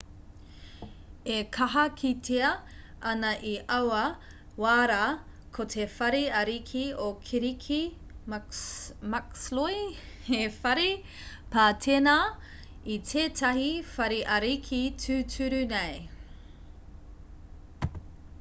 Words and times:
e 1.37 1.39
kaha 1.55 1.83
kitea 2.01 2.49
ana 3.09 3.31
i 3.49 3.51
aua 3.73 4.05
wā 4.63 4.71
rā 4.91 5.01
ko 5.57 5.65
te 5.75 5.85
whare 5.97 6.21
ariki 6.39 6.81
o 7.07 7.11
kirike 7.27 7.77
muxloe 8.33 9.77
he 10.29 10.41
whare 10.59 10.89
pā 11.57 11.67
tēnā 11.87 12.17
i 12.95 12.99
tētahi 13.13 13.71
whare 13.93 14.19
ariki 14.39 14.83
tūturu 15.05 15.61
nei 15.77 15.97